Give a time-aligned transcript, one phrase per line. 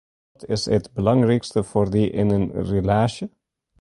[0.33, 3.25] Wat is it belangrykste foar dy yn in relaasje?